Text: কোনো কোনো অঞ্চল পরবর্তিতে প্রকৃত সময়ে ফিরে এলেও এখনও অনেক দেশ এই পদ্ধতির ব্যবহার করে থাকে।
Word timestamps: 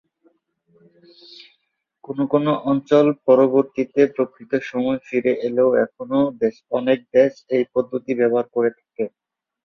কোনো 2.03 2.23
কোনো 2.33 2.51
অঞ্চল 2.71 3.05
পরবর্তিতে 3.25 4.01
প্রকৃত 4.15 4.51
সময়ে 4.69 4.99
ফিরে 5.07 5.33
এলেও 5.47 5.69
এখনও 5.85 6.21
অনেক 6.71 6.99
দেশ 7.13 7.31
এই 7.55 7.63
পদ্ধতির 7.73 8.19
ব্যবহার 8.21 8.47
করে 8.55 8.69
থাকে। 8.77 9.03